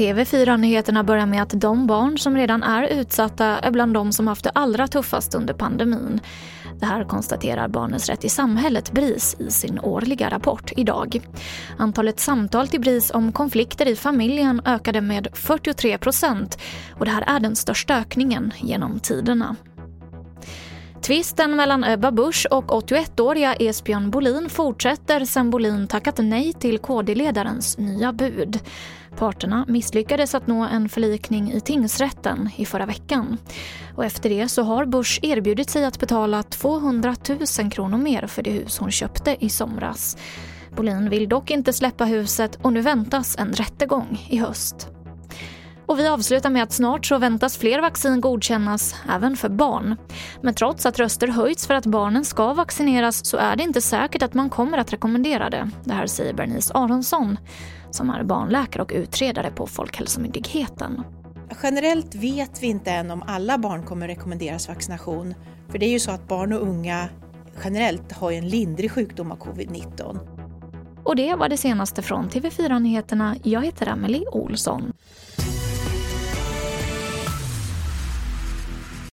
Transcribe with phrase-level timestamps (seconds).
[0.00, 4.44] TV4-nyheterna börjar med att de barn som redan är utsatta är bland de som haft
[4.44, 6.20] det allra tuffast under pandemin.
[6.80, 11.20] Det här konstaterar Barnens rätt i samhället, BRIS, i sin årliga rapport idag.
[11.78, 16.58] Antalet samtal till BRIS om konflikter i familjen ökade med 43 procent
[16.98, 19.56] och det här är den största ökningen genom tiderna.
[21.10, 27.78] Tvisten mellan Ebba Busch och 81-åriga Esbjörn Bolin fortsätter sen Bolin tackat nej till KD-ledarens
[27.78, 28.60] nya bud.
[29.16, 33.38] Parterna misslyckades att nå en förlikning i tingsrätten i förra veckan.
[33.96, 37.16] Och efter det så har Busch erbjudit sig att betala 200
[37.60, 40.16] 000 kronor mer för det hus hon köpte i somras.
[40.76, 44.88] Bolin vill dock inte släppa huset och nu väntas en rättegång i höst.
[45.90, 49.96] Och vi avslutar med att snart så väntas fler vaccin godkännas även för barn.
[50.42, 54.22] Men trots att röster höjts för att barnen ska vaccineras så är det inte säkert
[54.22, 55.70] att man kommer att rekommendera det.
[55.84, 57.38] Det här säger Bernice Aronsson
[57.90, 61.02] som är barnläkare och utredare på Folkhälsomyndigheten.
[61.62, 65.34] Generellt vet vi inte än om alla barn kommer rekommenderas vaccination.
[65.68, 67.08] För det är ju så att barn och unga
[67.64, 70.18] generellt har en lindrig sjukdom av covid-19.
[71.04, 73.36] Och det var det senaste från TV4 Nyheterna.
[73.42, 74.92] Jag heter Emily Olsson.